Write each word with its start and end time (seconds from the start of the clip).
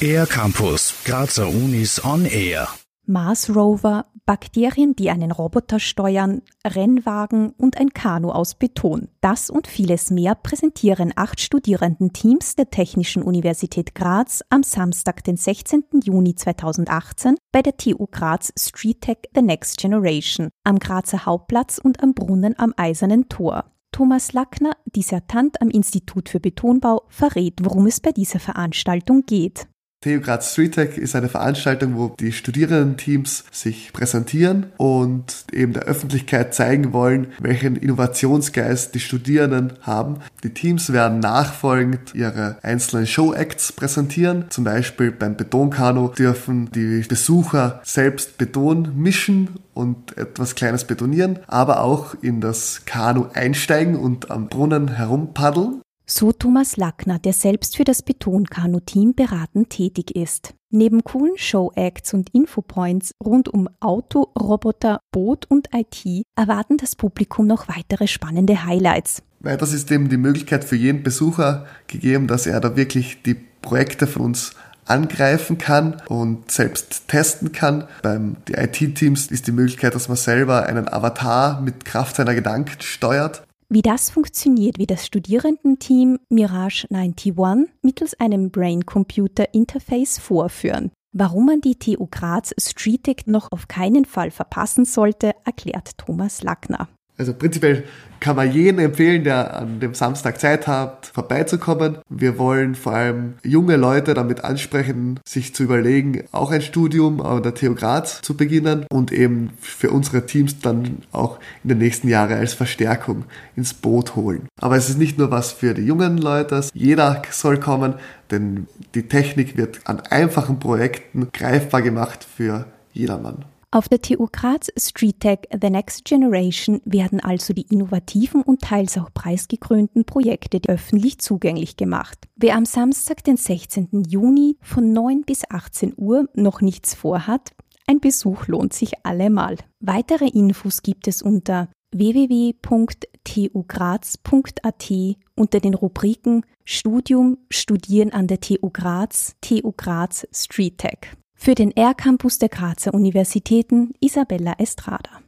Air 0.00 0.26
Campus, 0.26 0.94
Grazer 1.04 1.48
Unis 1.48 2.02
on 2.04 2.24
Air. 2.24 2.68
Mars 3.06 3.54
Rover, 3.54 4.06
Bakterien, 4.24 4.94
die 4.94 5.10
einen 5.10 5.32
Roboter 5.32 5.80
steuern, 5.80 6.42
Rennwagen 6.64 7.50
und 7.58 7.76
ein 7.78 7.90
Kanu 7.90 8.30
aus 8.30 8.54
Beton. 8.54 9.08
Das 9.20 9.50
und 9.50 9.66
vieles 9.66 10.10
mehr 10.10 10.34
präsentieren 10.36 11.12
acht 11.16 11.40
Studierendenteams 11.40 12.54
der 12.54 12.70
Technischen 12.70 13.22
Universität 13.22 13.94
Graz 13.94 14.42
am 14.48 14.62
Samstag, 14.62 15.24
den 15.24 15.36
16. 15.36 15.84
Juni 16.04 16.34
2018 16.34 17.36
bei 17.52 17.62
der 17.62 17.76
TU 17.76 18.06
Graz 18.10 18.52
Street 18.58 19.00
Tech 19.00 19.18
The 19.34 19.42
Next 19.42 19.78
Generation 19.78 20.48
am 20.64 20.78
Grazer 20.78 21.26
Hauptplatz 21.26 21.78
und 21.78 22.02
am 22.02 22.14
Brunnen 22.14 22.58
am 22.58 22.72
Eisernen 22.76 23.28
Tor. 23.28 23.64
Thomas 23.92 24.32
Lackner, 24.32 24.76
Dissertant 24.86 25.60
am 25.60 25.68
Institut 25.68 26.28
für 26.28 26.40
Betonbau, 26.40 27.02
verrät, 27.08 27.60
worum 27.62 27.86
es 27.86 28.00
bei 28.00 28.12
dieser 28.12 28.40
Veranstaltung 28.40 29.24
geht. 29.26 29.66
TU 30.02 30.18
Graz 30.18 30.52
Street 30.52 30.76
Tech 30.76 30.96
ist 30.96 31.14
eine 31.14 31.28
Veranstaltung, 31.28 31.94
wo 31.98 32.08
die 32.18 32.32
Studierendenteams 32.32 33.44
sich 33.52 33.92
präsentieren 33.92 34.72
und 34.78 35.44
eben 35.52 35.74
der 35.74 35.82
Öffentlichkeit 35.82 36.54
zeigen 36.54 36.94
wollen, 36.94 37.34
welchen 37.38 37.76
Innovationsgeist 37.76 38.94
die 38.94 39.00
Studierenden 39.00 39.74
haben. 39.82 40.20
Die 40.42 40.54
Teams 40.54 40.94
werden 40.94 41.20
nachfolgend 41.20 42.14
ihre 42.14 42.56
einzelnen 42.62 43.06
Show-Acts 43.06 43.72
präsentieren. 43.72 44.46
Zum 44.48 44.64
Beispiel 44.64 45.10
beim 45.12 45.36
Betonkano 45.36 46.08
dürfen 46.08 46.70
die 46.70 47.04
Besucher 47.06 47.82
selbst 47.84 48.38
Beton 48.38 48.92
mischen 48.96 49.50
und 49.74 50.16
etwas 50.16 50.54
Kleines 50.54 50.84
betonieren, 50.84 51.40
aber 51.46 51.82
auch 51.82 52.14
in 52.22 52.40
das 52.40 52.86
Kanu 52.86 53.26
einsteigen 53.34 53.96
und 53.96 54.30
am 54.30 54.48
Brunnen 54.48 54.88
herumpaddeln. 54.88 55.82
So 56.12 56.32
Thomas 56.32 56.76
Lackner, 56.76 57.20
der 57.20 57.32
selbst 57.32 57.76
für 57.76 57.84
das 57.84 58.02
Betonkanu-Team 58.02 59.14
beratend 59.14 59.70
tätig 59.70 60.16
ist. 60.16 60.54
Neben 60.68 61.04
coolen 61.04 61.34
Show-Acts 61.36 62.14
und 62.14 62.30
Infopoints 62.34 63.14
rund 63.24 63.48
um 63.48 63.68
Auto, 63.78 64.32
Roboter, 64.36 64.98
Boot 65.12 65.46
und 65.48 65.68
IT 65.72 66.24
erwarten 66.34 66.78
das 66.78 66.96
Publikum 66.96 67.46
noch 67.46 67.68
weitere 67.68 68.08
spannende 68.08 68.64
Highlights. 68.64 69.22
Weil 69.38 69.56
das 69.56 69.72
ist 69.72 69.88
eben 69.92 70.08
die 70.08 70.16
Möglichkeit 70.16 70.64
für 70.64 70.74
jeden 70.74 71.04
Besucher 71.04 71.66
gegeben, 71.86 72.26
dass 72.26 72.48
er 72.48 72.58
da 72.58 72.74
wirklich 72.74 73.22
die 73.22 73.36
Projekte 73.62 74.08
von 74.08 74.22
uns 74.22 74.56
angreifen 74.86 75.58
kann 75.58 76.02
und 76.08 76.50
selbst 76.50 77.06
testen 77.06 77.52
kann. 77.52 77.84
Beim 78.02 78.36
IT-Teams 78.48 79.28
ist 79.28 79.46
die 79.46 79.52
Möglichkeit, 79.52 79.94
dass 79.94 80.08
man 80.08 80.16
selber 80.16 80.66
einen 80.66 80.88
Avatar 80.88 81.60
mit 81.60 81.84
Kraft 81.84 82.16
seiner 82.16 82.34
Gedanken 82.34 82.80
steuert 82.80 83.44
wie 83.70 83.82
das 83.82 84.10
funktioniert, 84.10 84.78
wie 84.78 84.86
das 84.86 85.06
Studierendenteam 85.06 86.18
Mirage 86.28 86.86
91 86.90 87.72
mittels 87.82 88.18
einem 88.18 88.50
Brain-Computer-Interface 88.50 90.18
vorführen. 90.18 90.90
Warum 91.12 91.46
man 91.46 91.60
die 91.60 91.76
TU 91.76 92.06
Graz 92.10 92.52
StreetTech 92.58 93.26
noch 93.26 93.50
auf 93.52 93.68
keinen 93.68 94.04
Fall 94.04 94.32
verpassen 94.32 94.84
sollte, 94.84 95.34
erklärt 95.44 95.96
Thomas 95.98 96.42
Lackner. 96.42 96.88
Also 97.20 97.34
prinzipiell 97.34 97.84
kann 98.18 98.34
man 98.34 98.50
jeden 98.50 98.78
empfehlen, 98.78 99.24
der 99.24 99.54
an 99.54 99.78
dem 99.78 99.92
Samstag 99.92 100.40
Zeit 100.40 100.66
hat, 100.66 101.10
vorbeizukommen. 101.12 101.98
Wir 102.08 102.38
wollen 102.38 102.74
vor 102.74 102.94
allem 102.94 103.34
junge 103.44 103.76
Leute 103.76 104.14
damit 104.14 104.42
ansprechen, 104.42 105.20
sich 105.28 105.54
zu 105.54 105.64
überlegen, 105.64 106.24
auch 106.32 106.50
ein 106.50 106.62
Studium 106.62 107.20
an 107.20 107.42
der 107.42 107.54
TU 107.54 107.74
Graz 107.74 108.22
zu 108.22 108.38
beginnen 108.38 108.86
und 108.90 109.12
eben 109.12 109.50
für 109.60 109.90
unsere 109.90 110.24
Teams 110.24 110.60
dann 110.60 111.02
auch 111.12 111.40
in 111.62 111.68
den 111.68 111.78
nächsten 111.78 112.08
Jahren 112.08 112.38
als 112.38 112.54
Verstärkung 112.54 113.24
ins 113.54 113.74
Boot 113.74 114.16
holen. 114.16 114.48
Aber 114.58 114.76
es 114.76 114.88
ist 114.88 114.98
nicht 114.98 115.18
nur 115.18 115.30
was 115.30 115.52
für 115.52 115.74
die 115.74 115.84
jungen 115.84 116.16
Leute, 116.16 116.64
jeder 116.72 117.20
soll 117.30 117.60
kommen, 117.60 117.96
denn 118.30 118.66
die 118.94 119.08
Technik 119.08 119.58
wird 119.58 119.80
an 119.84 120.00
einfachen 120.00 120.58
Projekten 120.58 121.28
greifbar 121.34 121.82
gemacht 121.82 122.24
für 122.24 122.64
jedermann. 122.94 123.44
Auf 123.72 123.88
der 123.88 124.02
TU 124.02 124.26
Graz 124.32 124.66
Street 124.76 125.20
Tech 125.20 125.38
The 125.52 125.70
Next 125.70 126.04
Generation 126.04 126.80
werden 126.84 127.20
also 127.20 127.54
die 127.54 127.66
innovativen 127.70 128.42
und 128.42 128.62
teils 128.62 128.98
auch 128.98 129.14
preisgekrönten 129.14 130.04
Projekte 130.04 130.60
öffentlich 130.66 131.18
zugänglich 131.18 131.76
gemacht. 131.76 132.18
Wer 132.34 132.56
am 132.56 132.64
Samstag, 132.64 133.22
den 133.22 133.36
16. 133.36 134.06
Juni 134.08 134.56
von 134.60 134.92
9 134.92 135.22
bis 135.22 135.48
18 135.48 135.94
Uhr 135.96 136.28
noch 136.34 136.62
nichts 136.62 136.94
vorhat, 136.94 137.52
ein 137.86 138.00
Besuch 138.00 138.48
lohnt 138.48 138.72
sich 138.72 139.06
allemal. 139.06 139.56
Weitere 139.78 140.26
Infos 140.26 140.82
gibt 140.82 141.06
es 141.06 141.22
unter 141.22 141.68
www.tugraz.at 141.92 144.90
unter 145.36 145.60
den 145.60 145.74
Rubriken 145.74 146.44
Studium, 146.64 147.38
Studieren 147.50 148.12
an 148.12 148.26
der 148.26 148.40
TU 148.40 148.68
Graz, 148.70 149.36
TU 149.40 149.72
Graz 149.76 150.26
Street 150.32 150.78
Tech. 150.78 151.19
Für 151.42 151.54
den 151.54 151.74
R-Campus 151.74 152.38
der 152.38 152.50
Grazer 152.50 152.92
Universitäten 152.92 153.94
Isabella 153.98 154.56
Estrada. 154.58 155.22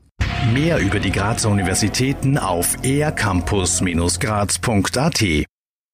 Mehr 0.53 0.79
über 0.79 1.01
die 1.01 1.11
Grazer 1.11 1.49
Universitäten 1.49 2.37
auf 2.37 2.77
ercampus-graz.at 2.85 5.47